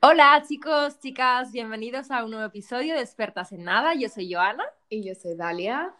[0.00, 3.94] Hola chicos, chicas, bienvenidos a un nuevo episodio de Expertas en Nada.
[3.94, 4.64] Yo soy Joana.
[4.88, 5.92] Y yo soy Dalia.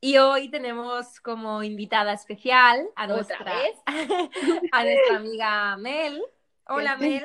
[0.00, 3.38] Y hoy tenemos como invitada especial a nuestra,
[4.72, 6.20] a nuestra amiga Mel.
[6.66, 7.24] Hola Mel.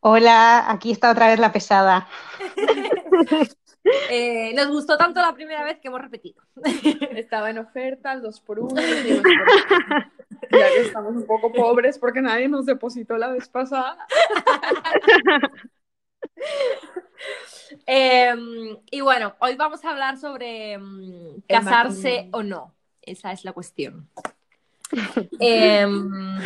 [0.00, 2.08] Hola, aquí está otra vez la pesada.
[4.10, 6.40] Eh, nos gustó tanto la primera vez que hemos repetido.
[7.16, 8.80] Estaba en oferta, el 2 por 1
[10.50, 13.96] ya que estamos un poco pobres porque nadie nos depositó la vez pasada.
[17.86, 22.74] Em, y bueno, hoy vamos a hablar sobre em, casarse o no.
[23.00, 24.08] Esa es la cuestión.
[25.40, 26.38] Em,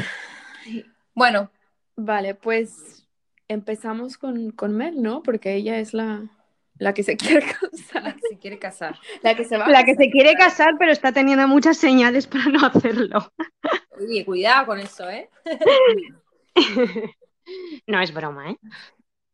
[1.15, 1.51] bueno.
[1.97, 3.07] Vale, pues
[3.49, 5.23] empezamos con, con Mel, ¿no?
[5.23, 6.29] Porque ella es la,
[6.79, 8.03] la que se quiere casar.
[8.05, 8.99] La que se quiere casar.
[9.23, 9.69] La que se va.
[9.69, 13.33] La que se quiere casar, pero está teniendo muchas señales para no hacerlo.
[13.99, 15.31] Oye, cuidado con eso, ¿eh?
[17.87, 18.59] no es broma, ¿eh?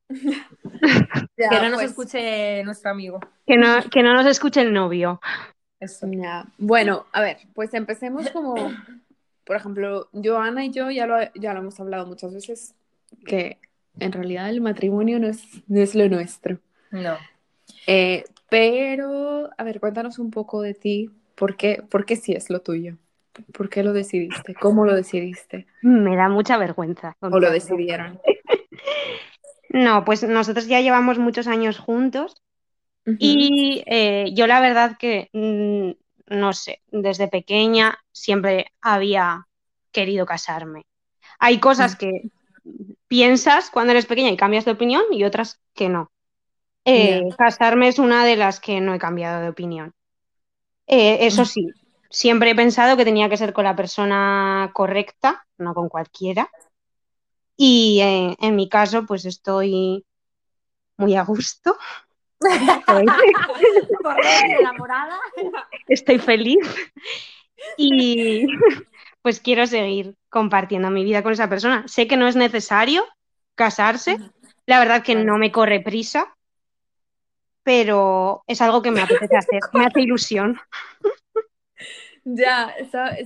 [1.36, 1.91] que no nos pues.
[1.91, 3.20] escuche nuestro amigo.
[3.47, 5.20] Que no, que no nos escuche el novio.
[5.80, 6.08] Eso.
[6.58, 8.55] Bueno, a ver, pues empecemos como,
[9.45, 12.77] por ejemplo, Joana y yo ya lo, ya lo hemos hablado muchas veces,
[13.27, 13.58] que
[13.98, 16.61] en realidad el matrimonio no es, no es lo nuestro.
[16.92, 17.17] No.
[17.86, 21.11] Eh, pero, a ver, cuéntanos un poco de ti.
[21.34, 22.97] ¿Por qué, ¿Por qué sí es lo tuyo?
[23.52, 24.55] ¿Por qué lo decidiste?
[24.55, 25.66] ¿Cómo lo decidiste?
[25.80, 27.16] Me da mucha vergüenza.
[27.20, 28.20] ¿O lo decidieron?
[29.70, 32.42] no, pues nosotros ya llevamos muchos años juntos
[33.19, 39.48] y eh, yo la verdad que, mm, no sé, desde pequeña siempre había
[39.91, 40.86] querido casarme.
[41.39, 42.30] Hay cosas que
[43.08, 46.11] piensas cuando eres pequeña y cambias de opinión y otras que no.
[46.84, 49.94] Eh, casarme es una de las que no he cambiado de opinión.
[50.86, 51.69] Eh, eso sí,
[52.11, 56.50] siempre he pensado que tenía que ser con la persona correcta, no con cualquiera.
[57.56, 60.05] Y eh, en mi caso, pues estoy
[60.96, 61.77] muy a gusto.
[62.42, 63.07] Estoy,
[64.58, 65.20] enamorada.
[65.86, 66.58] Estoy feliz.
[67.77, 68.46] Y
[69.23, 71.84] pues quiero seguir compartiendo mi vida con esa persona.
[71.86, 73.05] Sé que no es necesario
[73.55, 74.18] casarse.
[74.67, 76.36] La verdad que no me corre prisa
[77.62, 80.58] pero es algo que me apetece hacer, me hace ilusión.
[82.24, 82.74] Ya,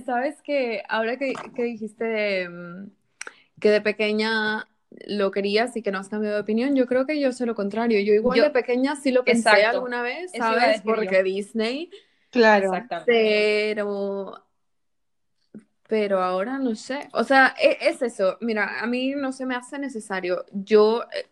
[0.05, 2.89] sabes que ahora que, dijiste mm,
[3.59, 4.67] que de pequeña
[5.05, 7.55] lo querías y que no has cambiado de opinión, yo creo que yo sé lo
[7.55, 7.99] contrario.
[7.99, 10.81] Yo igual de pequeña sí lo pensé alguna vez, ¿sabes?
[10.81, 11.91] Porque Disney.
[12.31, 12.71] Claro.
[13.05, 14.47] Pero
[15.87, 17.07] pero ahora no sé.
[17.13, 18.37] O sea, e, es, eso.
[18.41, 20.45] Mira, a mí no se me hace necesario.
[20.51, 21.27] Yo, eh,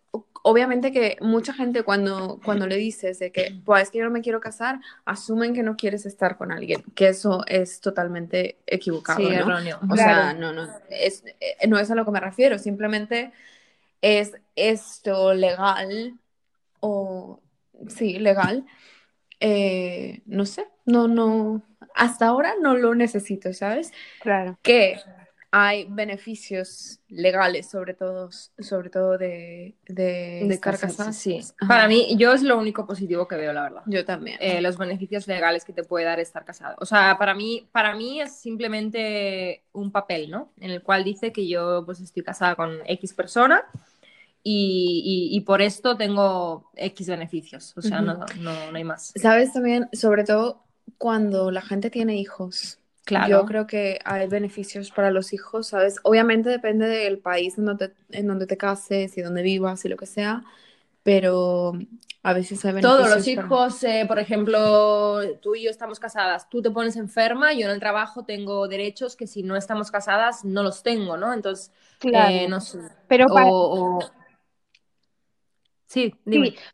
[0.47, 4.11] obviamente que mucha gente cuando, cuando le dices de que, pues es que yo no
[4.11, 9.17] me quiero casar, asumen que no quieres estar con alguien, que eso es totalmente equivocado.
[9.17, 9.79] Sí, erróneo.
[9.89, 13.31] O sea, no, no, es, eh, no es a lo que me refiero, simplemente
[14.01, 16.13] es esto legal
[16.79, 17.41] o,
[17.87, 18.67] sí, legal.
[19.39, 21.63] Eh, no sé, no, no,
[21.95, 23.91] hasta ahora no lo necesito, ¿sabes?
[24.21, 24.59] Claro.
[24.61, 24.99] Que
[25.57, 28.29] hay beneficios legales, sobre todo,
[28.59, 31.39] sobre todo de, de, de Sí.
[31.65, 33.81] Para mí, yo es lo único positivo que veo, la verdad.
[33.85, 34.37] Yo también.
[34.41, 36.75] Eh, los beneficios legales que te puede dar estar casado.
[36.79, 40.51] O sea, para mí, para mí es simplemente un papel, ¿no?
[40.59, 43.63] En el cual dice que yo pues estoy casada con X persona
[44.43, 47.73] y, y, por esto tengo X beneficios.
[47.77, 49.13] O sea, no, no, no hay más.
[49.15, 50.65] Sabes también, sobre todo
[50.97, 52.77] cuando la gente tiene hijos.
[53.05, 53.29] Claro.
[53.29, 55.97] Yo creo que hay beneficios para los hijos, ¿sabes?
[56.03, 59.95] Obviamente depende del país en donde, en donde te cases y donde vivas y lo
[59.95, 60.43] que sea,
[61.03, 61.73] pero
[62.23, 62.97] a veces hay beneficios.
[62.97, 67.53] Todos los hijos, eh, por ejemplo, tú y yo estamos casadas, tú te pones enferma,
[67.53, 71.31] yo en el trabajo tengo derechos que si no estamos casadas no los tengo, ¿no?
[71.31, 72.33] Entonces, claro.
[72.33, 72.79] Eh, no sé.
[73.07, 73.27] Pero
[75.95, 76.13] Sí,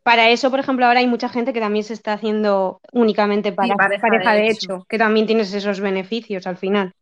[0.02, 3.76] para eso, por ejemplo, ahora hay mucha gente que también se está haciendo únicamente para
[3.76, 4.84] pareja, de, hecho.
[4.88, 6.92] que también tienes esos beneficios al final.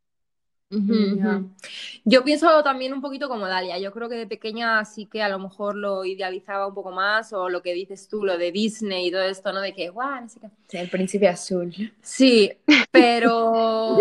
[2.05, 3.79] Yo pienso también un poquito como Dalia.
[3.79, 7.33] Yo creo que de pequeña sí que a lo mejor lo idealizaba un poco más,
[7.33, 9.63] o lo que dices tú, lo de Disney y todo esto, ¿no?
[9.63, 10.81] De que, guau, no sé qué.
[10.81, 11.73] el príncipe azul.
[12.03, 12.53] Sí,
[12.91, 13.97] pero.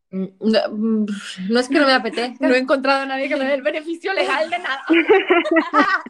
[0.09, 2.37] es que no me apetezca.
[2.47, 4.85] No he encontrado a nadie que me dé el beneficio legal de nada.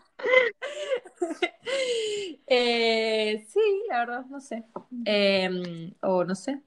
[2.48, 4.64] Eh, sí, la verdad, no sé.
[5.06, 6.62] Em, o no sé.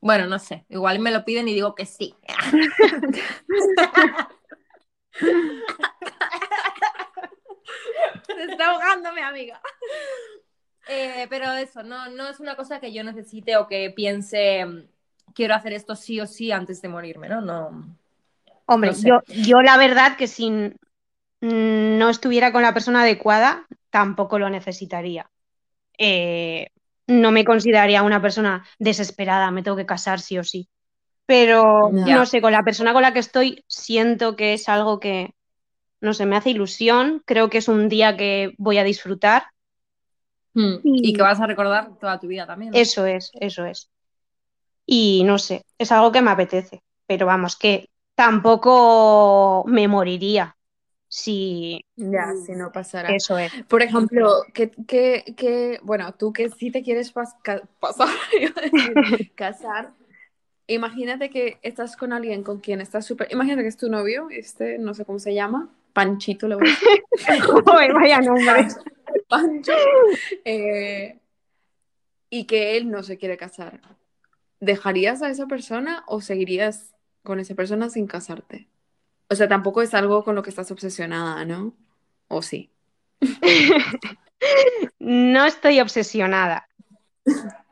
[0.00, 0.64] Bueno, no sé.
[0.68, 2.14] Igual me lo piden y digo que sí.
[8.26, 9.60] Se está ahogando mi amiga.
[10.86, 14.86] Eh, pero eso, no, no es una cosa que yo necesite o que piense
[15.34, 17.40] quiero hacer esto sí o sí antes de morirme, ¿no?
[17.40, 17.96] No.
[18.66, 19.08] Hombre, no sé.
[19.08, 20.50] yo, yo la verdad que si
[21.40, 25.30] no estuviera con la persona adecuada, tampoco lo necesitaría.
[25.98, 26.68] Eh,
[27.06, 30.68] no me consideraría una persona desesperada, me tengo que casar sí o sí.
[31.26, 35.34] Pero no sé, con la persona con la que estoy, siento que es algo que,
[36.00, 37.22] no sé, me hace ilusión.
[37.26, 39.44] Creo que es un día que voy a disfrutar.
[40.54, 42.72] Mm, Y- Y que vas a recordar toda tu vida también.
[42.72, 42.78] ¿no?
[42.78, 43.90] Eso es, eso es.
[44.86, 46.80] Y no sé, es algo que me apetece.
[47.06, 50.56] Pero vamos, que tampoco me moriría
[51.08, 53.14] si Ya, si no pasará.
[53.14, 53.52] eso es.
[53.68, 57.34] Por ejemplo, que, que, que, bueno, tú que sí te quieres pas-
[57.80, 58.08] pasar,
[59.34, 59.92] casar,
[60.66, 64.78] imagínate que estás con alguien con quien estás súper, imagínate que es tu novio, este,
[64.78, 67.02] no sé cómo se llama, Panchito le voy a decir,
[67.66, 68.68] Joder, vaya nombre.
[69.28, 69.72] Pancho,
[70.44, 71.18] eh,
[72.30, 73.80] y que él no se quiere casar.
[74.62, 76.94] ¿Dejarías a esa persona o seguirías
[77.24, 78.68] con esa persona sin casarte?
[79.28, 81.74] O sea, tampoco es algo con lo que estás obsesionada, ¿no?
[82.28, 82.70] ¿O sí?
[85.00, 86.68] No estoy obsesionada,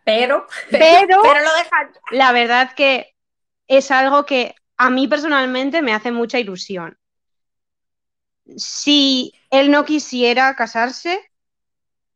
[0.04, 3.14] Pero, pero pero lo la verdad que
[3.69, 6.98] es algo que a mí personalmente me hace mucha ilusión.
[8.56, 11.20] Si él no quisiera casarse,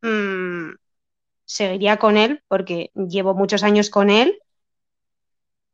[0.02, 0.70] mm,
[1.44, 4.40] seguiría con él porque llevo muchos años con él,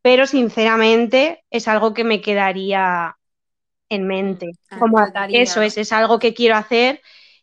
[0.03, 3.17] pero sinceramente es algo que me quedaría
[3.89, 4.53] en mente.
[4.71, 4.99] Ah, Como
[5.31, 7.03] eso es, es algo que quiero hacer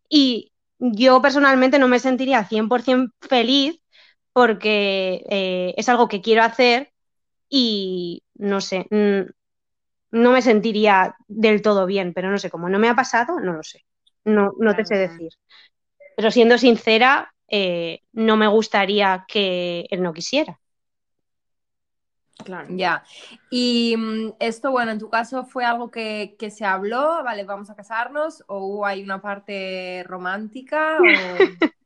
[0.09, 3.81] y yo personalmente no me sentiría 100% feliz
[4.33, 6.92] porque eh, es algo que quiero hacer
[7.50, 8.88] y no sé,
[10.12, 13.54] no me sentiría del todo bien, pero no sé, como no me ha pasado, no
[13.54, 13.86] lo sé,
[14.25, 15.30] no, no te sé decir.
[16.15, 20.59] Pero siendo sincera, eh, no me gustaría que él no quisiera.
[22.44, 22.68] Claro.
[22.69, 23.04] Ya.
[23.50, 27.69] Y mm, esto, bueno, en tu caso fue algo que, que se habló, vale, vamos
[27.69, 31.04] a casarnos, o hubo ahí una parte romántica, o...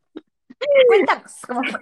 [0.87, 1.79] Cuéntanos cómo fue.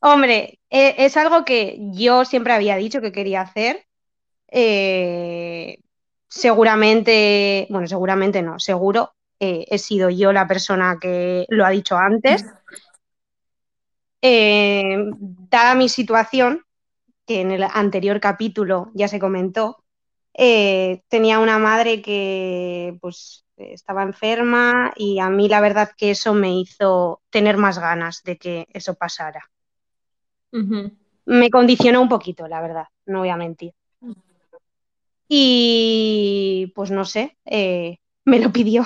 [0.00, 3.86] Hombre, eh, es algo que yo siempre había dicho que quería hacer.
[4.48, 5.78] Eh,
[6.28, 9.14] seguramente, bueno, seguramente no, seguro
[9.44, 12.44] eh, he sido yo la persona que lo ha dicho antes.
[14.20, 14.96] Eh,
[15.50, 16.64] dada mi situación,
[17.26, 19.84] que en el anterior capítulo ya se comentó,
[20.34, 26.34] eh, tenía una madre que pues estaba enferma y a mí la verdad que eso
[26.34, 29.50] me hizo tener más ganas de que eso pasara.
[31.24, 33.72] Me condicionó un poquito, la verdad, no voy a mentir.
[35.28, 38.84] Y pues no sé, eh, me lo pidió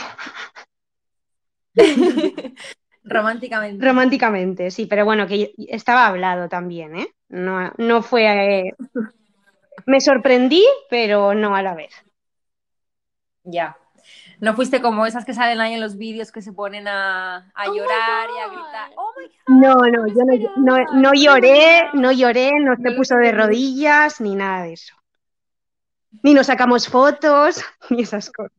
[3.09, 3.85] Románticamente.
[3.87, 7.09] románticamente, sí, pero bueno, que estaba hablado también, ¿eh?
[7.29, 8.67] No, no fue...
[8.69, 8.73] eh,
[9.87, 11.95] Me sorprendí, pero no a la vez.
[13.45, 13.77] Ya.
[14.41, 17.69] No fuiste como esas que salen ahí en los vídeos que se ponen a, a
[17.69, 18.91] Oh llorar y a gritar.
[18.97, 19.61] ¡Oh my God!
[19.61, 24.35] No, no, yo no, no, no lloré, no lloré, no se puso de rodillas, ni
[24.35, 24.95] nada de eso.
[26.23, 28.57] Ni nos sacamos fotos, ni esas cosas.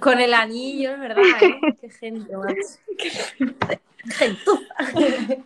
[0.00, 1.60] Con el anillo, es verdad, ¿eh?
[1.80, 2.56] Qué gente, macho.
[2.98, 3.10] Qué
[4.12, 5.42] gente.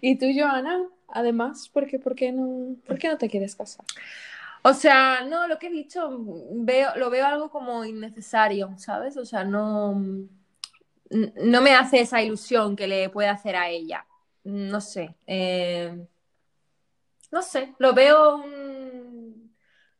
[0.00, 0.82] ¿Y tú, Joana?
[1.08, 3.84] Además, ¿por qué, por qué no, por qué no te quieres casar?
[4.62, 6.08] O sea, no, lo que he dicho,
[6.50, 9.16] veo, lo veo algo como innecesario, ¿sabes?
[9.16, 9.94] O sea, no,
[11.10, 14.04] no me hace esa ilusión que le puede hacer a ella.
[14.44, 15.14] No sé.
[15.26, 15.96] eh,
[17.32, 18.65] no sé, lo veo un-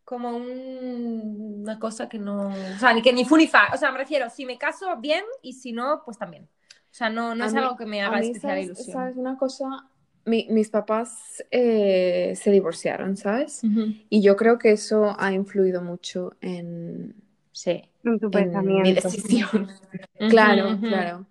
[0.06, 2.46] como un- una cosa que no.
[2.48, 3.68] O sea, ni que ni fu ni fa.
[3.74, 6.44] O sea, me refiero, si me caso, bien, y si no, pues también.
[6.44, 8.64] O sea, no, no A es mí- algo que me A haga mí, especial ¿sabes,
[8.66, 8.92] ilusión.
[8.96, 9.66] sabes una cosa?
[10.24, 13.62] Mi- mis papás eh, se divorciaron, ¿sabes?
[13.64, 13.94] Ujú.
[14.08, 17.14] Y yo creo que eso ha influido mucho en,
[17.52, 17.82] Sí.
[18.04, 19.00] En tu en mi pensamiento.
[19.08, 19.68] decisión.
[20.30, 20.86] Claro, Ujú, ujú.
[20.88, 21.26] claro.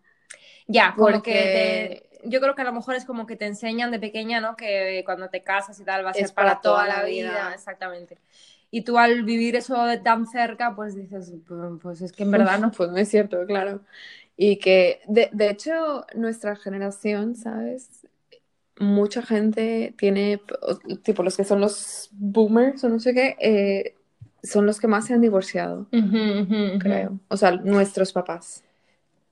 [0.67, 3.46] Ya, como Porque- que te- yo creo que a lo mejor es como que te
[3.46, 4.55] enseñan de pequeña, ¿no?
[4.55, 7.03] Que cuando te casas y tal va a ser Es para, para toda, toda la
[7.03, 7.29] la vida.
[7.29, 7.53] vida.
[7.53, 8.17] exactamente.
[8.72, 12.31] Y tú al vivir eso de tan cerca, pues dices, pues, pues es que en
[12.31, 12.72] verdad no.
[12.77, 13.81] Pues no es cierto, claro.
[14.38, 17.89] Y que, de, de hecho, nuestra generación, ¿sabes?
[18.79, 20.41] Mucha gente tiene,
[21.03, 23.95] tipo los que son los boomers o no sé qué, eh,
[24.43, 25.88] son los que más se han divorciado,
[26.79, 27.19] creo.
[27.29, 28.63] O sea, nuestros papás.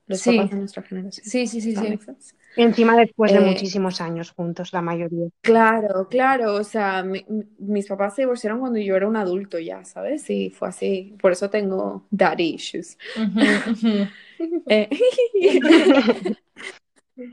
[0.06, 0.36] Los Sí.
[0.36, 1.26] papás de nuestra generación.
[1.26, 1.98] Sí, sí, sí, ¿That sí.
[2.56, 5.28] Encima después de Eh, muchísimos años juntos, la mayoría.
[5.42, 9.58] Claro, claro, o sea, mi- mi- mis papás se divorciaron cuando yo era un adulto
[9.58, 10.28] ya, ¿sabes?
[10.30, 12.96] Y fue así, por eso tengo daddy issues.
[14.66, 14.88] Eh,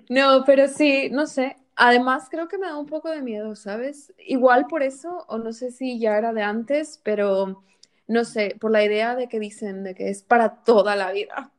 [0.10, 1.56] No, pero sí, no sé.
[1.76, 4.14] Además, creo que me da un poco de miedo, ¿sabes?
[4.28, 7.64] Igual por eso, o no sé si ya era de antes, pero
[8.08, 11.52] no sé, por la idea de que dicen de que es para toda la vida.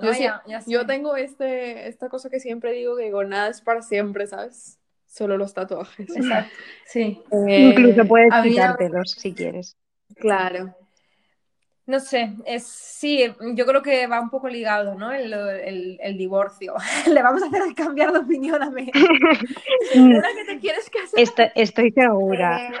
[0.00, 0.70] Yo, Ah, sí- ya- ya sé.
[0.70, 4.78] yo tengo este, esta cosa que siempre digo, que digo, nada es para siempre, ¿sabes?
[5.06, 6.08] Solo los tatuajes.
[6.16, 6.50] Exacto.
[6.86, 7.20] Sí.
[7.32, 9.76] Eh, Incluso puedes mí quitártelos si quieres.
[10.16, 10.74] Claro.
[11.86, 13.24] No sé, es sí,
[13.54, 15.10] yo creo que va un poco ligado, ¿no?
[15.10, 16.74] El, el- el divorcio.
[17.10, 18.90] Le vamos a hacer cambiar de opinión a mí.
[19.90, 21.18] ¿Segura que te quieres casar?
[21.18, 22.68] Esto- estoy segura.
[22.68, 22.72] Eh,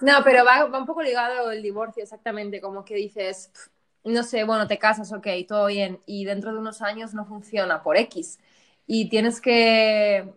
[0.00, 3.52] no, pero va, va un poco ligado el divorcio, exactamente, como que dices,
[4.12, 7.82] no sé, bueno, te casas, ok, todo bien, y dentro de unos años no funciona
[7.82, 8.38] por X,
[8.86, 10.32] y tienes que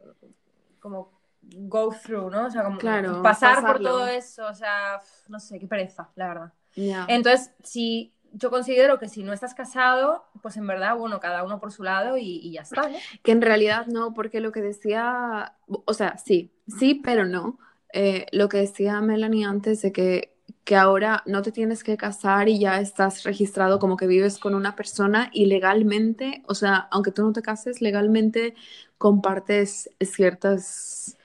[0.80, 1.12] como
[1.42, 2.48] go through, ¿no?
[2.48, 6.28] O sea, como Claro, pasar por todo eso, o sea, no sé, qué pereza, la
[6.28, 6.54] verdad.
[6.76, 7.06] Ya.
[7.10, 11.60] Entonces, si yo considero que si no estás casado, pues en verdad, bueno, cada uno
[11.60, 12.98] por su lado y, y ya está, ¿no?
[13.24, 17.60] Que en realidad no, porque lo que decía, o sea, sí, sí, pero no.
[17.94, 20.31] Eh, lo que decía Melanie antes de que,
[20.64, 24.54] que ahora no te tienes que casar y ya estás registrado como que vives con
[24.54, 28.54] una persona y legalmente, o sea, aunque tú no te cases, legalmente
[28.98, 31.18] compartes ciertas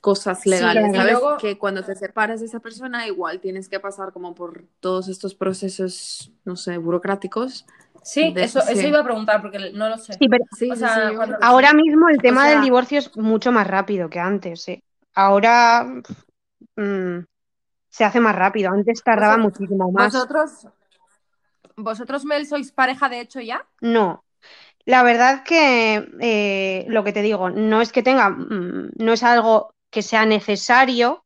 [0.00, 1.12] cosas legales, ¿sabes?
[1.12, 5.08] luego- Que cuando te separas de esa persona, igual tienes que pasar como por todos
[5.08, 7.66] estos procesos, no sé, burocráticos.
[8.02, 8.88] Sí, eso, eso sí.
[8.88, 10.14] iba a preguntar porque no lo sé.
[10.14, 13.52] Sí, pero Sí, O sea, cuando- ahora mismo el tema sea- del divorcio es mucho
[13.52, 14.66] más rápido que antes.
[14.68, 14.82] ¿eh?
[15.14, 15.84] Ahora
[16.74, 17.18] mm,
[17.92, 18.72] se hace más rápido.
[18.72, 20.12] Antes tardaba Vosotros- muchísimo más.
[20.14, 20.66] ¿Vosotros,
[21.76, 23.66] vosotros, Mel, sois pareja de hecho ya?
[23.80, 24.24] No.
[24.86, 29.22] La verdad que eh, lo que te digo, no es que tenga, mm, no es
[29.22, 31.24] algo que sea necesario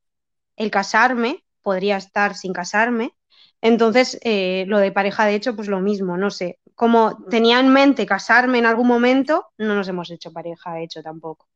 [0.56, 3.14] el casarme, podría estar sin casarme.
[3.62, 6.58] Entonces, eh, lo de pareja de hecho, pues lo mismo, no sé.
[6.74, 11.02] Como tenía en mente casarme en algún momento, no nos hemos hecho pareja de hecho
[11.02, 11.46] tampoco.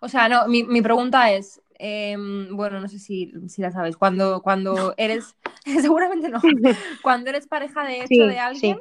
[0.00, 3.96] O sea, no, mi, mi pregunta es, em, bueno, no sé si, si la sabes,
[3.96, 5.36] cuando, cuando eres,
[5.80, 6.40] seguramente no,
[7.02, 8.78] cuando eres pareja de hecho Sí, de alguien,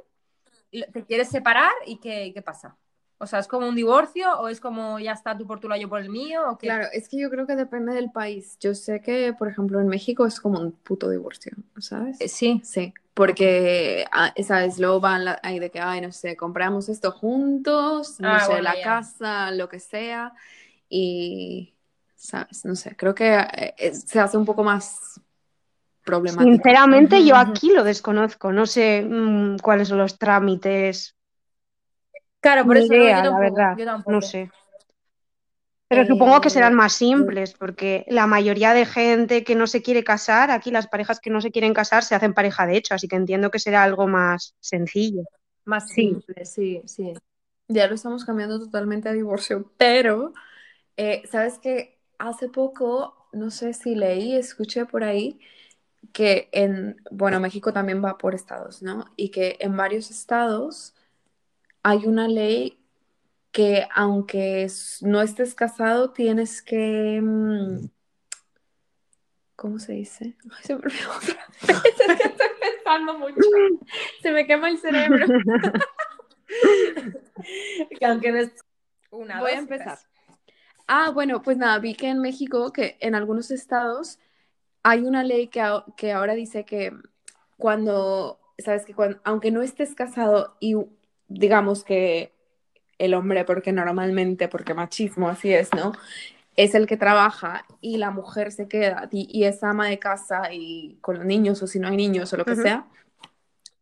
[0.72, 2.78] te quieres separar y qué, qué pasa?
[3.18, 5.82] O sea, ¿es como un divorcio o es como ya está tú por tu lado,
[5.82, 6.42] yo por el mío?
[6.50, 6.68] ¿o qué?
[6.68, 8.58] Claro, es que yo creo que depende del país.
[8.60, 12.20] Yo sé que, por ejemplo, en México es como un puto divorcio, ¿sabes?
[12.20, 14.80] Eh, Sí, Sí, porque, ah, ¿sabes?
[14.80, 18.52] Luego van la- ahí de que, ay, no sé, compramos esto juntos, no Ah, sé,
[18.54, 18.84] bueno, la ya.
[18.84, 20.34] casa, lo que sea,
[20.90, 21.74] y,
[22.22, 22.66] ¿sabes?
[22.66, 25.20] No sé, creo que eh, es- se hace un poco más
[26.04, 26.64] problemático.
[26.64, 31.16] Sinceramente, yo aquí lo desconozco, no sé mm, cuáles son los trámites,
[32.40, 34.12] claro, por ni eso no, yo la verdad, yo tampoco.
[34.12, 34.52] no sé.
[35.90, 39.82] Pero supongo que serán Eh, más simples, porque la mayoría de gente que no se
[39.84, 42.96] quiere casar, aquí las parejas que no se quieren casar se hacen pareja de hecho,
[42.96, 45.24] así que entiendo que será algo más sencillo.
[45.66, 45.94] Más Sí.
[45.94, 47.14] simple, sí, sí.
[47.68, 50.34] Ya lo estamos cambiando totalmente a divorcio, pero
[50.98, 55.40] eh, sabes que hace poco, no sé si leí, escuché por ahí
[56.14, 59.06] que en, bueno, México también va por estados, ¿no?
[59.16, 60.94] Y que en varios estados
[61.84, 62.80] hay una ley
[63.52, 64.68] que aunque
[65.02, 67.90] no estés casado, tienes que, mm,
[69.56, 70.36] ¿cómo se dice?
[70.52, 71.48] Ay, se me olvidó otra
[71.84, 73.42] vez, es que estoy pensando mucho,
[74.22, 75.26] se me quema el cerebro.
[78.00, 78.52] Que aunque no es
[79.10, 80.00] una, Voy a empezar.
[80.94, 84.20] Ah, bueno, pues nada, vi que en México, que en algunos estados
[84.84, 86.92] hay una ley que, a- que ahora dice que
[87.58, 90.76] cuando, sabes que cuando, aunque no estés casado y
[91.30, 92.34] digamos que
[92.98, 95.94] el hombre, porque normalmente, porque machismo así es, ¿no?
[96.58, 100.52] Es el que trabaja y la mujer se queda y, y es ama de casa
[100.52, 102.86] y con los niños o si no hay niños o lo que sea.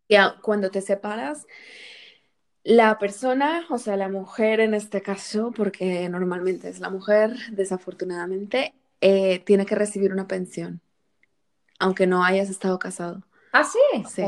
[0.07, 1.47] Y a- cuando te separas,
[2.69, 8.73] la persona, o sea, la mujer en este caso, porque normalmente es la mujer, desafortunadamente,
[9.01, 10.79] eh, tiene que recibir una pensión,
[11.79, 13.23] aunque no hayas estado casado.
[13.51, 13.79] Ah, sí.
[14.07, 14.23] Sí.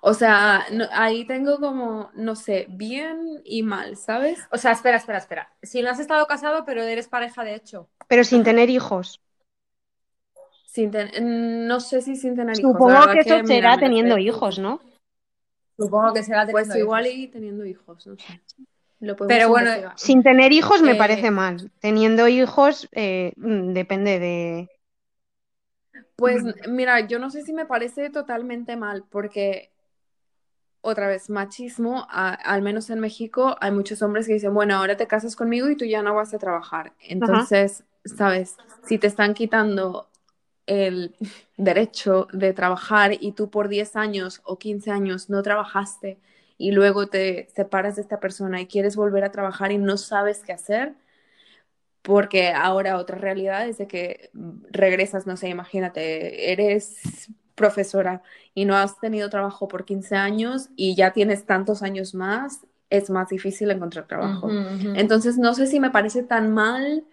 [0.00, 4.38] O sea, no- ahí tengo como, no sé, bien y mal, ¿sabes?
[4.52, 5.52] O sea, espera, espera, espera.
[5.62, 7.88] Si no has estado casado, pero eres pareja de hecho.
[8.06, 9.20] Pero sin tener hijos.
[10.66, 12.72] Sin ten- no sé si sin tener hijos.
[12.72, 14.80] Supongo que eso será teniendo hijos, ¿no?
[15.84, 17.18] Supongo que será Pues teniendo igual hijos.
[17.18, 18.40] y teniendo hijos, no sé.
[19.00, 19.96] Lo Pero bueno, investigar.
[19.96, 21.70] Sin tener hijos me Eh, parece mal.
[21.80, 24.68] Teniendo hijos eh, mm, depende de...
[26.16, 29.70] Pues mira, yo no sé si me parece totalmente mal, porque
[30.80, 34.96] otra vez, machismo, a- al menos en México, hay muchos hombres que dicen, bueno, ahora
[34.96, 36.92] te casas conmigo y tú ya no vas a trabajar.
[37.00, 40.08] Entonces, sabes, si te están quitando
[40.66, 41.14] el
[41.56, 46.18] derecho de trabajar y tú por 10 años o 15 años no trabajaste
[46.58, 50.44] y luego te separas de esta persona y quieres volver a trabajar y no sabes
[50.44, 50.94] qué hacer,
[52.02, 54.30] porque ahora otra realidad es de que
[54.70, 58.22] regresas, no sé, imagínate, eres profesora
[58.54, 63.08] y no has tenido trabajo por 15 años y ya tienes tantos años más, es
[63.10, 64.50] más difícil encontrar trabajo.
[64.94, 67.04] Entonces, no sé si me parece tan mal.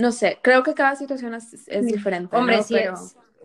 [0.00, 2.34] No sé, creo que cada situación es, diferente.
[2.34, 2.76] Hombre, sí,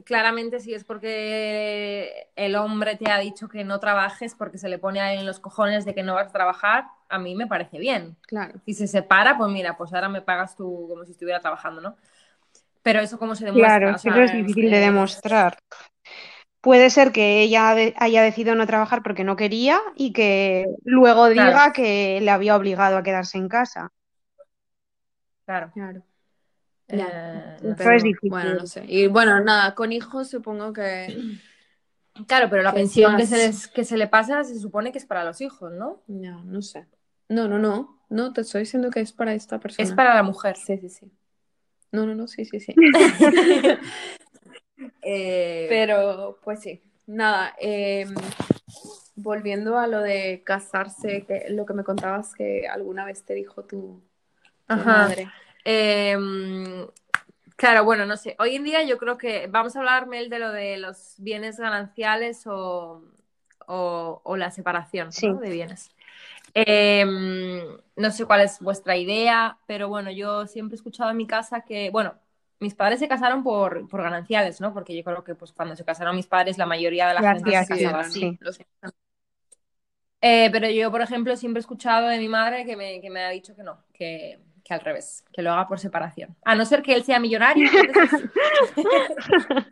[0.06, 4.78] claramente si es porque el hombre te ha dicho que no trabajes porque se le
[4.78, 7.78] pone ahí en los cojones de que no vas a trabajar, a mí me parece
[7.78, 8.16] bien.
[8.22, 8.60] Claro.
[8.66, 11.98] Si se separa, pues mira, pues ahora me pagas tú como si estuviera trabajando, ¿no?
[12.84, 13.78] Pero eso cómo se demuestra.
[13.80, 15.58] Claro, eso es difícil de demostrar.
[16.62, 21.74] Puede ser que ella haya decidido no trabajar porque no quería y que luego diga
[21.74, 23.92] que le había obligado a quedarse en casa.
[25.46, 25.72] Claro.
[25.74, 26.04] Claro.
[26.88, 28.30] Eh, es difícil.
[28.30, 28.86] Bueno, no sé.
[28.88, 31.18] Y bueno, nada, con hijos supongo que.
[32.28, 35.26] Claro, pero la pensión que, se que se le pasa se supone que es para
[35.26, 36.02] los hijos, ¿no?
[36.08, 36.88] No, no sé.
[37.28, 38.00] No, no, no.
[38.08, 39.86] No, te estoy diciendo que es para esta persona.
[39.86, 40.56] Es para la mujer.
[40.56, 41.12] Sí, sí, sí.
[41.92, 42.74] No, no, no, sí, sí, sí.
[45.02, 46.82] Eh, pero, pues sí.
[47.08, 48.14] Nada, em,
[49.16, 53.64] volviendo a lo de casarse, que lo que me contabas que alguna vez te dijo
[53.64, 54.02] tu,
[54.68, 55.30] madre.
[55.66, 56.88] Em,
[57.56, 58.36] claro, bueno, no sé.
[58.38, 61.58] Hoy en día yo creo que vamos a hablar, Mel, de lo de los bienes
[61.58, 63.02] gananciales o,
[64.38, 65.90] la separación de bienes.
[66.54, 67.60] Em,
[67.96, 71.62] no sé cuál es vuestra idea, pero bueno, yo siempre he escuchado en mi casa
[71.62, 72.14] que, bueno,
[72.60, 74.72] mis padres se casaron por, gananciales, ¿no?
[74.72, 77.66] Porque yo creo que pues cuando se casaron mis padres la mayoría de la gente
[77.66, 78.40] se casaba así.
[80.22, 83.22] Eh, pero yo, por ejemplo, siempre he escuchado de mi madre que me, que me
[83.24, 86.36] ha dicho que no, que, que, al revés, que lo haga por separación.
[86.44, 87.70] A no ser que él sea millonario.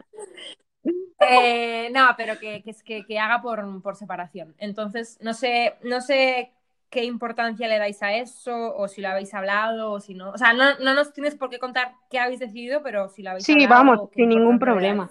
[1.25, 4.53] Eh, no, pero que, que, que haga por, por separación.
[4.57, 6.51] Entonces, no sé, no sé
[6.89, 10.31] qué importancia le dais a eso, o si lo habéis hablado, o si no.
[10.31, 13.29] O sea, no, no nos tienes por qué contar qué habéis decidido, pero si lo
[13.29, 13.67] habéis sí, hablado.
[13.67, 15.09] Sí, vamos, sin ningún problema.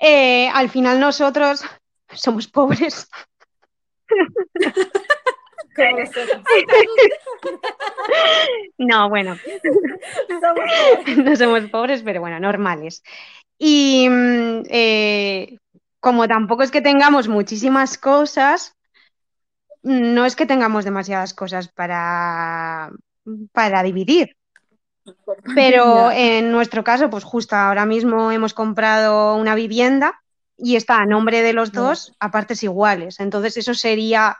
[0.00, 1.64] Eh, al final nosotros
[2.12, 3.08] somos pobres.
[8.78, 9.36] no, bueno.
[11.16, 13.02] no somos pobres, pero bueno, normales.
[13.58, 15.58] Y mm, eh,
[16.00, 18.74] como tampoco es que tengamos muchísimas cosas,
[19.82, 22.90] no es que tengamos demasiadas cosas para,
[23.52, 24.36] para dividir.
[25.54, 30.20] Pero en nuestro caso, pues justo ahora mismo hemos comprado una vivienda
[30.56, 33.20] y está a nombre de los dos a partes iguales.
[33.20, 34.38] Entonces eso sería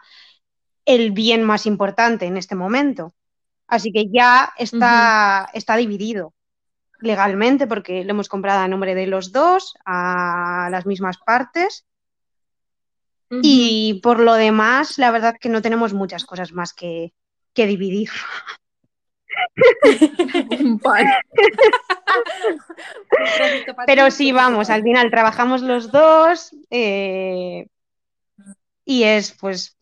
[0.87, 3.13] el bien más importante en este momento.
[3.67, 6.33] Así que ya está, está dividido
[7.01, 11.85] legalmente porque lo hemos comprado a nombre de los dos, a las mismas partes.
[13.43, 17.13] Y por lo demás, la verdad que no tenemos muchas cosas más que,
[17.53, 18.09] que dividir.
[23.87, 27.67] Pero sí, vamos, al final trabajamos los dos eh,
[28.85, 29.76] y es pues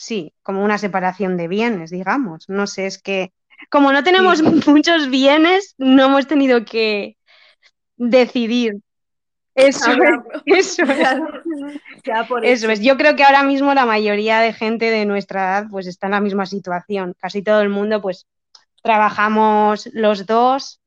[0.00, 2.48] sí, como una separación de bienes, digamos.
[2.48, 3.32] No sé, es que
[3.68, 7.18] como no tenemos muchos bienes, no hemos tenido que
[7.96, 8.78] decidir
[9.54, 9.90] eso,
[10.46, 10.84] eso,
[12.42, 12.80] eso es.
[12.80, 16.12] Yo creo que ahora mismo la mayoría de gente de nuestra edad pues está en
[16.12, 17.14] la misma situación.
[17.20, 18.26] Casi todo el mundo pues
[18.82, 20.80] trabajamos los dos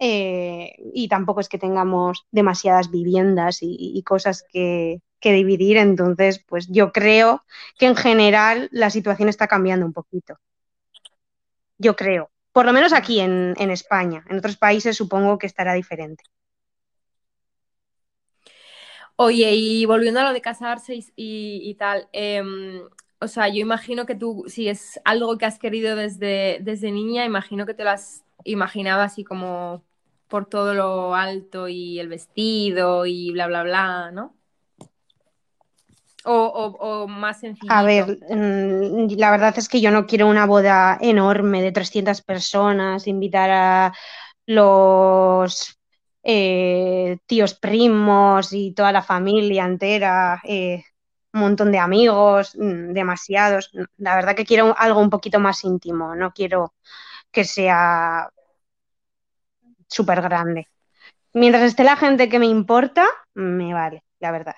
[0.00, 5.76] eh, y tampoco es que tengamos demasiadas viviendas y, cosas que, dividir.
[5.76, 7.44] Entonces, pues yo creo
[7.78, 10.38] que en general la situación está cambiando un poquito.
[11.78, 12.30] Yo creo.
[12.52, 14.24] Por lo menos aquí en España.
[14.28, 16.24] En otros países supongo que estará diferente.
[19.18, 22.82] Oye, y volviendo a lo de casarse y, tal, em,
[23.18, 27.24] o sea, yo imagino que tú, si es algo que has querido desde, desde niña,
[27.24, 29.82] imagino que te lo has imaginado así como
[30.28, 34.35] por todo lo alto y el vestido y bla, bla, bla, ¿no?
[36.28, 37.72] O, más sencillo.
[37.72, 42.20] A ver, mm, la verdad es que yo no quiero una boda enorme de 300
[42.22, 43.92] personas, invitar a
[44.46, 45.78] los
[46.22, 50.82] eh, tíos primos y toda la familia entera, eh,
[51.32, 53.70] un montón de amigos, mm, demasiados.
[53.98, 56.74] La verdad que quiero algo un poquito más íntimo, no quiero
[57.30, 58.28] que sea
[59.88, 60.68] súper grande.
[61.32, 64.56] Mientras esté la gente que me importa, me vale, la verdad.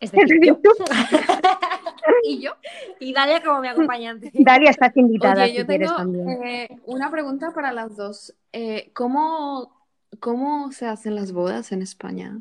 [0.00, 0.58] Es decir, yo.
[2.24, 2.52] y yo.
[3.00, 4.30] Y Dalia como mi acompañante.
[4.34, 6.28] Dalia, estás invitada si quieres también.
[6.44, 8.34] Eh, una pregunta para las dos.
[8.52, 9.86] Eh, ¿cómo,
[10.20, 12.40] ¿Cómo se hacen las bodas en España?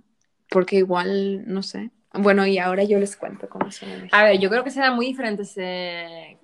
[0.49, 1.91] Porque igual, no sé.
[2.13, 3.89] Bueno, y ahora yo les cuento cómo son.
[4.11, 6.37] A ver, yo creo que serán muy diferentes de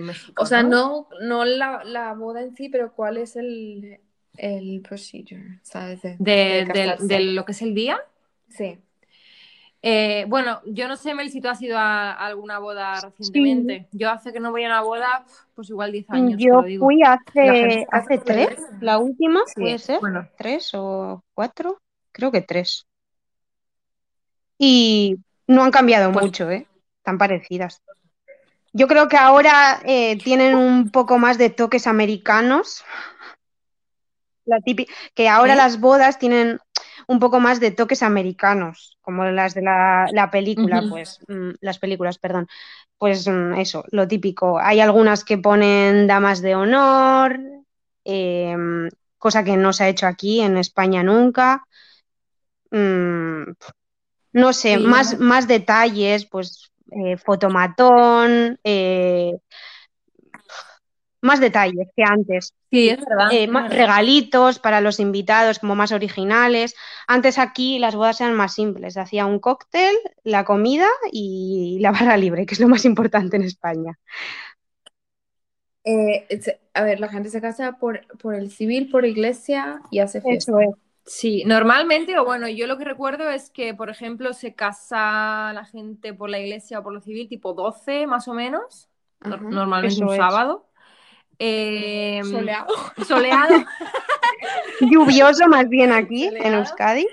[0.00, 0.42] México.
[0.42, 4.00] O sea, no, no la, la boda en sí, pero ¿cuál es el,
[4.36, 5.60] el procedure?
[5.62, 6.02] ¿Sabes?
[6.02, 7.98] De, De, de lo que es el día.
[8.50, 8.78] Sí.
[9.86, 13.86] Eh, bueno, yo no sé, Mel, si tú has ido a, a alguna boda recientemente.
[13.92, 16.62] Yo hace que no voy a una boda, pues igual 10 años, te Yo lo
[16.62, 16.86] digo.
[16.86, 20.26] fui hace, hace tres, la última, Sí, puede ser, bueno.
[20.38, 22.86] tres o cuatro, creo que tres.
[24.56, 25.18] Y
[25.48, 26.66] no han cambiado Pues- mucho, ¿eh?
[27.00, 27.82] Están parecidas.
[28.72, 32.82] Yo creo que ahora eh, tienen un poco más de toques americanos.
[34.46, 34.60] La
[35.14, 35.56] que ahora ¿Eh?
[35.56, 36.58] las bodas tienen
[37.06, 41.78] un poco más de toques americanos, como las de la, la película, pues, mm, las
[41.78, 42.48] películas, perdón.
[42.98, 44.58] Pues mm, eso, lo típico.
[44.58, 47.38] Hay algunas que ponen damas de honor,
[48.04, 48.88] em,
[49.18, 51.64] cosa que no se ha hecho aquí en España nunca.
[52.70, 53.52] Mm,
[54.32, 59.38] no sé, Sí, más, más detalles, pues eh, fotomatón, eh,
[61.24, 62.52] más detalles que antes.
[62.70, 63.32] Sí, es verdad.
[63.32, 63.70] Eh, verdad.
[63.70, 66.74] regalitos para los invitados, como más originales.
[67.06, 68.96] Antes aquí las bodas eran más simples.
[68.96, 73.42] Hacía un cóctel, la comida y la barra libre, que es lo más importante en
[73.42, 73.98] España.
[75.84, 76.26] Eh,
[76.72, 80.52] a ver, la gente se casa por, por el civil, por iglesia y hace fiesta.
[80.52, 80.68] Eso es.
[81.06, 85.66] Sí, normalmente, o bueno, yo lo que recuerdo es que, por ejemplo, se casa la
[85.66, 88.88] gente por la iglesia o por lo civil, tipo 12 más o menos,
[89.20, 89.44] no- Ajá.
[89.50, 90.16] normalmente Eso un es.
[90.16, 90.66] sábado.
[91.38, 92.74] Eh, Soleado.
[93.06, 93.64] soleado.
[94.80, 96.54] Lluvioso más bien aquí, en.
[96.54, 97.06] Euskadi.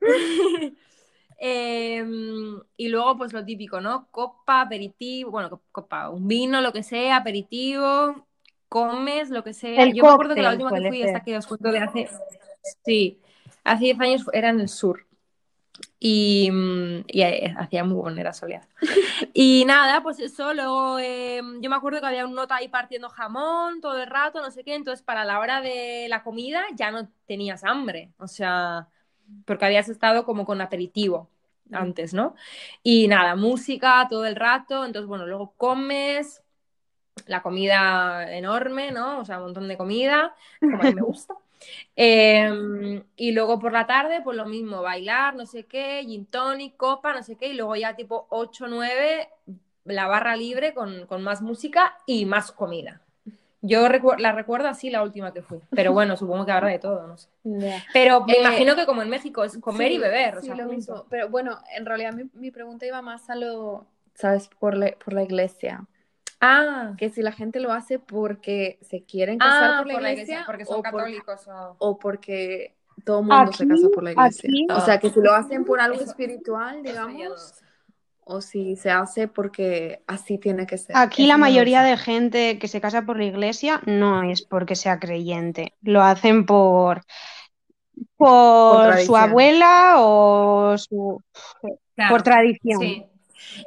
[1.40, 4.08] Em, y luego, pues lo típico, ¿no?
[4.10, 8.26] Copa, aperitivo, bueno, co- copa, un vino, lo que sea, aperitivo,
[8.68, 9.84] comes, lo que sea.
[9.84, 11.06] El Yo me acuerdo que la cóctel última que fui, ser.
[11.06, 12.08] esta que os cuento de hace,
[12.84, 13.20] sí,
[13.62, 15.06] hace 10 años era en el sur.
[16.00, 18.66] Y, mm, y, eh, hacía muy bueno, era soleado.
[19.34, 23.08] Y nada, pues eso, luego em, yo me acuerdo que había un nota ahí partiendo
[23.08, 26.90] jamón todo el rato, no sé qué, entonces para la hora de la comida ya
[26.90, 28.88] no tenías hambre, o sea,
[29.44, 31.28] porque habías estado como con aperitivo
[31.72, 32.34] antes, ¿no?
[32.82, 36.42] Y nada, música todo el rato, entonces bueno, luego comes,
[37.26, 39.20] la comida enorme, ¿no?
[39.20, 41.34] O sea, un montón de comida, como a mí me gusta.
[41.96, 46.76] Eh, y luego por la tarde, pues lo mismo, bailar, no sé qué, gin tonic,
[46.76, 49.28] copa, no sé qué, y luego ya tipo 8 9,
[49.84, 53.00] la barra libre con, con más música y más comida.
[53.60, 56.78] Yo recu- la recuerdo así la última que fui, pero bueno, supongo que habrá de
[56.78, 57.28] todo, no sé.
[57.92, 60.54] Pero me Eh, imagino que como en México es comer y beber, o sí, sea,
[60.54, 60.76] lo junto.
[60.76, 61.06] mismo.
[61.10, 64.48] Pero bueno, en realidad mi, mi pregunta iba más a lo, ¿sabes?
[64.48, 65.86] Por la, por la iglesia.
[66.40, 70.44] Ah, Que si la gente lo hace porque se quieren casar ah, por la iglesia,
[70.46, 71.76] porque son o, por- católicos o...
[71.78, 74.48] o porque todo el mundo se casa por la iglesia.
[74.48, 77.54] aquí- O sea, que si lo hacen por algo Eso- espiritual, digamos,
[78.30, 80.94] o si se hace porque así tiene que ser.
[80.96, 84.98] Aquí la mayoría de gente que se casa por la iglesia no es porque sea
[85.00, 87.02] creyente, lo hacen por,
[88.16, 91.22] por su abuela o su,
[91.94, 92.10] Claro.
[92.14, 92.80] por tradición.
[92.80, 93.06] Sí.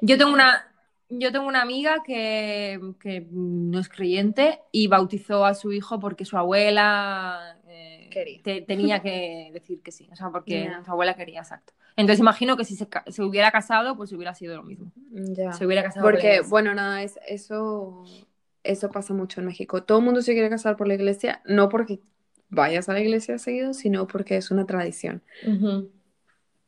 [0.02, 0.71] Yo tengo una,
[1.12, 6.26] yo tengo una amiga que, que no es creyente y bautizó a su hijo porque
[6.26, 8.10] su abuela eh,
[8.44, 11.74] te- tenía que decir que sí, o sea, porque su abuela quería, exacto.
[11.98, 14.92] Entonces imagino que si se, se hubiera casado, pues hubiera sido lo mismo.
[15.12, 15.52] Ya.
[15.52, 18.04] Se hubiera casado Porque, bueno, nada, es, eso,
[18.64, 19.84] eso pasa mucho en México.
[19.84, 22.00] Todo el mundo se quiere casar por la iglesia, no porque
[22.50, 25.22] vayas a la iglesia seguido, sino porque es una tradición.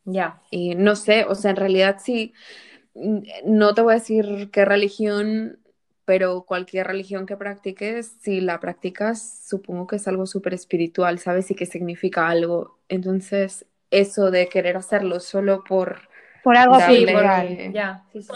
[0.05, 0.41] Ya.
[0.51, 4.65] Y no sé, o sea, en realidad sí, mm, no te voy a decir qué
[4.65, 5.59] religión,
[6.05, 11.49] pero cualquier religión que practiques, si la practicas, supongo que es algo súper espiritual, ¿sabes?
[11.51, 12.79] Y que significa algo.
[12.89, 16.01] Entonces, eso de querer hacerlo solo por...
[16.43, 17.73] Por algo Darle- Sí, por- cultural.
[17.73, 18.33] ya, sí, sí.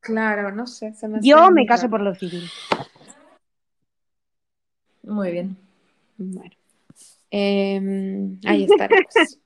[0.00, 2.48] Claro, no sé, se me hace Yo me caso por lo civil.
[5.02, 5.56] Muy bien.
[6.18, 6.50] Bueno,
[7.30, 9.06] Em, ahí estaremos.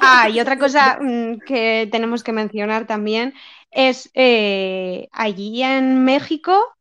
[0.00, 3.34] Ah, y otra cosa mm, que tenemos que mencionar también
[3.70, 6.76] es eh, allí en México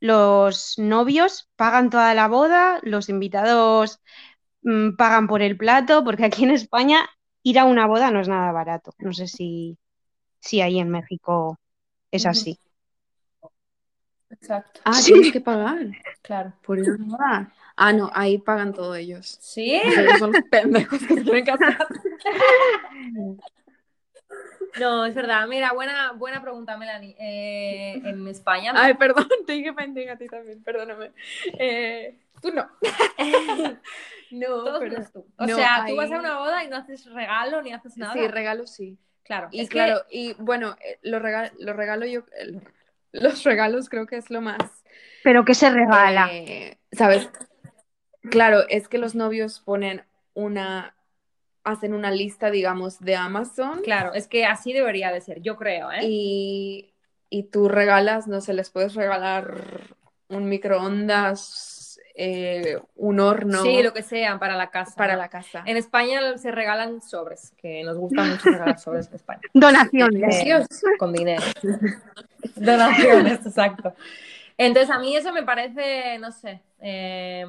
[0.00, 4.00] los novios pagan toda la boda, los invitados
[4.62, 7.08] mm, pagan por el plato, porque aquí en España
[7.44, 8.94] ir a una boda no es nada barato.
[8.98, 9.78] No sé si,
[10.40, 11.58] si ahí en México
[12.10, 12.58] es así.
[14.30, 14.80] Exacto.
[14.84, 15.12] Ah, Sí.
[15.12, 15.78] tienes que pagar
[16.22, 16.52] Claro.
[16.62, 17.52] por ir a una boda.
[17.84, 19.38] Ah, no, ahí pagan todos ellos.
[19.40, 19.74] ¿Sí?
[19.74, 21.86] Ellos son los pendejos que se quieren casar.
[24.80, 25.46] No, es verdad.
[25.48, 27.14] Mira, buena, buena pregunta, Melanie.
[27.18, 28.72] Eh, en España.
[28.74, 31.12] Ay, perdón, te dije pendeja a ti también, perdóname.
[31.58, 32.70] Eh, tú no.
[34.30, 35.04] no, Todos pero...
[35.12, 35.26] tú.
[35.36, 38.14] O no, sea, tú vas a una boda y no haces regalo ni haces nada.
[38.14, 38.96] Sí, regalo sí.
[39.24, 39.48] claro.
[39.50, 42.58] Y es que- claro, y bueno, eh, lo regalo, lo regalo yo, eh,
[43.12, 44.56] los regalos creo que es lo más.
[45.22, 46.28] Pero ¿qué se regala?
[46.32, 47.28] eh, ¿Sabes?
[48.30, 50.04] Claro, es que los novios ponen
[50.34, 50.94] una,
[51.64, 55.90] hacen una lista, digamos, de Amazon Claro, es que así debería de ser, yo creo,
[55.92, 56.00] ¿eh?
[56.04, 56.94] y,
[57.30, 59.56] y tú regalas, no sé, les puedes regalar
[60.28, 64.94] un microondas, eh, un horno Sí, lo que sea, para la casa.
[64.96, 65.62] para la casa.
[65.66, 69.40] En España se regalan sobres, que nos gusta mucho regalar sobres en España.
[69.52, 70.46] Donaciones.
[70.46, 70.66] Eh,
[70.98, 71.42] con dinero.
[72.56, 73.94] Donaciones, exacto.
[74.58, 77.46] Entonces, a mí eso me parece, no sé, eh,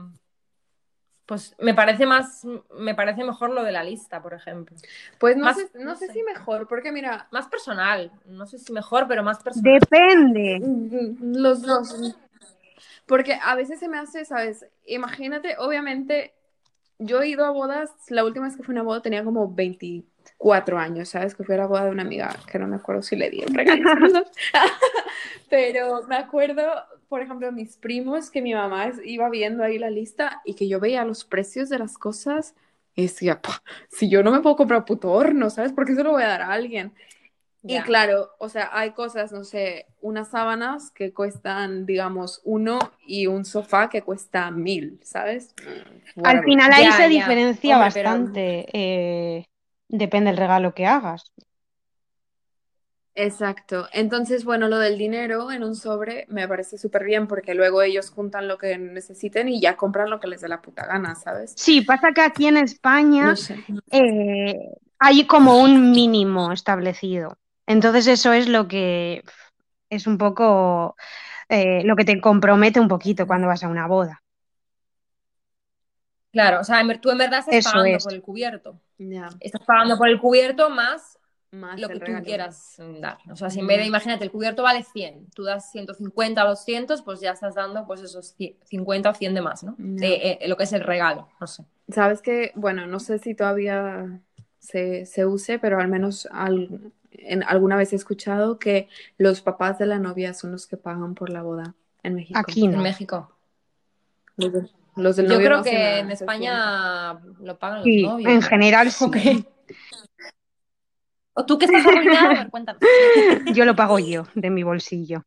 [1.25, 2.45] pues me parece más,
[2.77, 4.75] me parece mejor lo de la lista, por ejemplo.
[5.19, 6.13] Pues no, Más- sé, no no sé sé.
[6.13, 9.79] si mejor, porque mira, Más personal, no sé si mejor, pero más personal.
[9.79, 10.62] Depende.
[11.21, 12.15] Los dos.
[13.05, 14.65] Porque a veces se me hace, ¿sabes?
[14.86, 16.33] Imagínate, obviamente,
[16.99, 19.53] yo he ido a bodas, la última vez que fui a una boda tenía como
[19.53, 21.36] 24 años, ¿sabes?
[21.36, 23.41] Que fue a la boda de una amiga, que no me acuerdo si le di
[23.41, 24.23] el regalo.
[25.49, 26.63] Pero me acuerdo,
[27.13, 30.80] por ejemplo, mis primos, que mi mamá iba viendo ahí la lista y que yo
[30.80, 32.56] veía los precios de las cosas
[32.95, 35.73] y decía, "Pua, si yo no me puedo comprar puto horno, ¿sabes?
[35.73, 36.91] ¿Por qué se lo voy a dar a alguien?
[37.62, 37.84] Y Ya.
[37.84, 43.45] claro, o sea, hay cosas, no sé, unas sábanas que cuestan, digamos, uno y un
[43.45, 45.54] sofá que cuesta mil, ¿sabes?
[46.23, 47.10] Al final ahí Ya, se ya.
[47.10, 48.65] diferencia Hombre, pero- bastante.
[48.73, 49.45] eh,
[49.88, 51.32] depende del regalo que hagas.
[53.15, 53.88] Exacto.
[53.91, 58.10] Entonces, bueno, lo del dinero en un sobre me parece súper bien porque luego ellos
[58.10, 61.56] juntan lo que necesiten y ya compran lo que les dé la puta gana, ¿sabes?
[61.56, 63.56] Sí, pasa que aquí en España No sé.
[63.91, 64.56] eh,
[64.99, 67.38] hay como un mínimo establecido.
[67.67, 69.23] Entonces eso es lo que
[69.89, 70.95] es un poco
[71.49, 74.23] eh, lo que te compromete un poquito cuando vas a una boda.
[76.32, 78.04] Claro, o sea, tú en verdad estás Eso pagando es.
[78.04, 78.80] por el cubierto.
[79.39, 81.19] Estás pagando por el cubierto más
[81.53, 82.25] más lo que tú regalo.
[82.25, 83.17] quieras mm, dar.
[83.31, 83.87] O sea, si en vez de, Ya.
[83.89, 88.01] imagínate, el cubierto vale 100, tú das 150 o 200, pues ya estás dando pues
[88.01, 89.75] esos 100 50 o 100 de más, ¿no?
[89.77, 91.63] De eh, lo que es el regalo, no sé.
[91.89, 94.19] Sabes que, bueno, no sé si todavía
[94.59, 98.87] se, se use, pero al menos al- en, alguna vez he escuchado que
[99.17, 102.39] los papás de la novia son los que pagan por la boda en México.
[102.39, 102.81] Aquí En no.
[102.81, 103.29] México.
[104.37, 104.51] Los,
[104.95, 108.33] los del Yo novio creo no que en España lo pagan los Sí, novios.
[108.33, 108.47] en ¿no?
[108.47, 109.05] general sí.
[109.05, 109.15] Ok.
[111.33, 112.31] ¿O tú que estás arruinada?
[112.31, 112.83] A ver, cuéntanos.
[113.45, 115.23] Yo lo pago yo de mi bolsillo.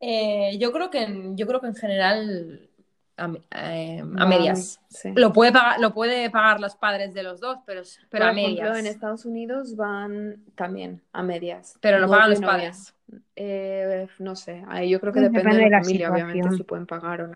[0.00, 2.70] Eh, yo creo que en, yo creo que en general
[3.16, 4.28] a, eh, sienten.
[4.28, 4.80] medias.
[4.88, 5.10] Sí.
[5.14, 8.32] Lo puede pagar, lo puede pagar los padres de los dos, pero, pero Por a
[8.32, 8.78] ejemplo, medias.
[8.78, 11.76] en Estados Unidos van también a medias.
[11.80, 12.94] Pero lo pagan Novio, los padres.
[13.36, 16.86] Eh, no sé, yo creo que Depende depende, de de la familia, obviamente, si pueden
[16.86, 17.34] pagar o no.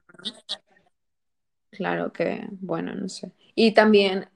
[1.71, 3.33] Claro que, bueno, no sé.
[3.55, 4.29] Y también,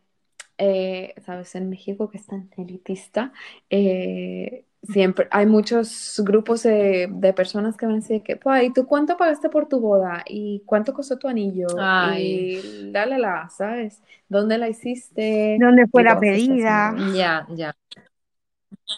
[0.59, 3.33] eh, sabes, en México que es tan elitista,
[3.71, 8.73] eh, siempre hay muchos grupos de, de personas que van a decir que, "Pues, ¿y
[8.73, 10.25] tú cuánto pagaste por tu boda?
[10.27, 11.69] ¿Y cuánto costó tu anillo?
[11.79, 12.51] Ay.
[12.51, 14.03] Y la, la, la, ¿sabes?
[14.29, 15.57] ¿Dónde la hiciste?
[15.61, 16.95] ¿Dónde fue la pedida?
[17.15, 17.75] Ya, ya.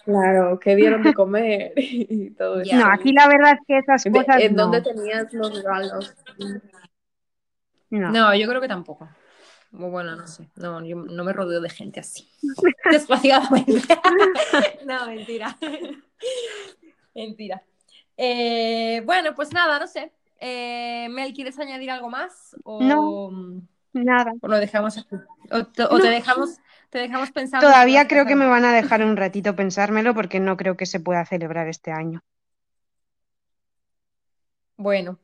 [0.04, 1.72] Claro, ¿qué dieron de comer?
[1.76, 2.76] Y todo eso.
[2.76, 4.62] No, aquí la verdad es que esas cosas ¿En no.
[4.64, 6.14] dónde tenías los regalos?
[7.90, 8.12] No.
[8.12, 9.08] No, yo creo que tampoco.
[9.70, 10.48] Bueno, no sé.
[10.56, 12.28] No, yo no me rodeo de gente así.
[12.90, 13.72] Desgraciadamente.
[14.86, 15.56] no, mentira.
[17.14, 17.62] mentira.
[18.16, 20.12] Eh, bueno, pues nada, no sé.
[20.40, 22.56] Eh, Mel, ¿quieres añadir algo más?
[22.64, 23.62] O, No.
[23.92, 24.32] Nada.
[24.40, 25.16] o lo dejamos aquí.
[25.50, 26.58] O, te, o te dejamos,
[26.90, 27.66] te dejamos pensando.
[27.66, 31.00] Todavía creo que me van a dejar un ratito pensármelo porque no creo que se
[31.00, 32.22] pueda celebrar este año.
[34.76, 35.18] Bueno,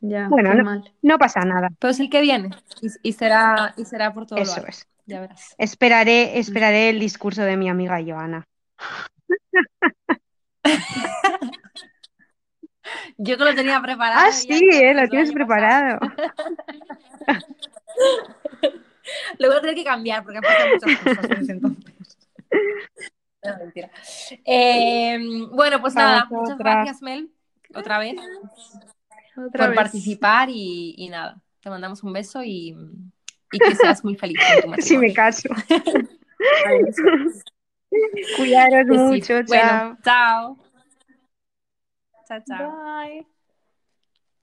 [0.00, 0.92] Ya, Bueno, no- mal.
[1.02, 1.68] No pasa nada.
[1.78, 2.50] pero es el que viene.
[2.82, 4.86] Y, y será, y será por todo Eso es.
[5.06, 5.54] Ya verás.
[5.58, 8.46] Esperaré, esperaré el discurso de mi amiga Joana.
[13.18, 14.26] Yo que lo tenía preparado.
[14.28, 15.98] Ah, sí, eh, lo tienes preparado.
[19.38, 21.94] Lo voy a tener que cambiar porque han pasado muchas cosas desde entonces.
[23.44, 23.90] No, mentira.
[24.44, 25.18] Eh,
[25.52, 27.30] bueno, pues Para nada, muchas gracias, Mel,
[27.74, 28.16] otra vez,
[29.36, 29.76] Otra por vez.
[29.76, 32.76] participar y, y nada, te mandamos un beso y,
[33.50, 35.48] y que seas muy feliz en tu Si me caso.
[38.36, 39.20] Cuidaros sí.
[39.20, 39.48] mucho, chao.
[39.48, 40.58] Bueno, chao.
[42.28, 42.68] Chao, chao.
[42.68, 43.26] Bye.